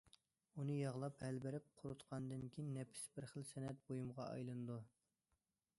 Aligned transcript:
ئۇنى 0.61 0.77
ياغلاپ، 0.77 1.19
ھەل 1.25 1.37
بېرىپ 1.43 1.67
قۇرۇتقاندىن 1.81 2.47
كېيىن 2.55 2.73
نەپىس 2.79 3.05
بىر 3.19 3.29
خىل 3.35 3.47
سەنئەت 3.53 3.87
بۇيۇمغا 3.91 4.29
ئايلىنىدۇ. 4.31 4.81